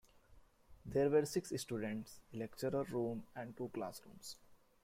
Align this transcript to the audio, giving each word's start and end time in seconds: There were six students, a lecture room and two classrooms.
There 0.83 1.11
were 1.11 1.27
six 1.27 1.53
students, 1.61 2.21
a 2.33 2.37
lecture 2.37 2.71
room 2.71 3.23
and 3.35 3.55
two 3.55 3.69
classrooms. 3.71 4.35